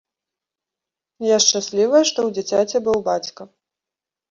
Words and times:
Я 1.25 1.37
шчаслівая, 1.45 2.03
што 2.13 2.19
ў 2.27 2.35
дзіцяці 2.39 2.77
быў 2.91 2.97
бацька. 3.13 3.41